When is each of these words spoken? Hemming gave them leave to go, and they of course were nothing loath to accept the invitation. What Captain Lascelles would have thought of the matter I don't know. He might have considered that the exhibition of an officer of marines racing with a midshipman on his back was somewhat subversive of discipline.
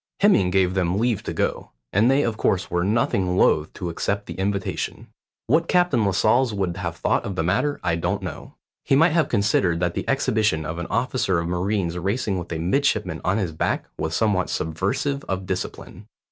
Hemming 0.21 0.49
gave 0.49 0.73
them 0.73 0.97
leave 0.97 1.21
to 1.21 1.31
go, 1.31 1.69
and 1.93 2.09
they 2.09 2.23
of 2.23 2.35
course 2.35 2.71
were 2.71 2.83
nothing 2.83 3.37
loath 3.37 3.71
to 3.73 3.91
accept 3.91 4.25
the 4.25 4.33
invitation. 4.33 5.09
What 5.45 5.67
Captain 5.67 6.03
Lascelles 6.03 6.55
would 6.55 6.75
have 6.77 6.95
thought 6.97 7.23
of 7.23 7.35
the 7.35 7.43
matter 7.43 7.79
I 7.83 7.97
don't 7.97 8.23
know. 8.23 8.55
He 8.83 8.95
might 8.95 9.11
have 9.11 9.29
considered 9.29 9.79
that 9.79 9.93
the 9.93 10.09
exhibition 10.09 10.65
of 10.65 10.79
an 10.79 10.87
officer 10.87 11.37
of 11.37 11.47
marines 11.47 11.99
racing 11.99 12.39
with 12.39 12.51
a 12.51 12.57
midshipman 12.57 13.21
on 13.23 13.37
his 13.37 13.51
back 13.51 13.85
was 13.99 14.15
somewhat 14.15 14.49
subversive 14.49 15.23
of 15.25 15.45
discipline. 15.45 16.07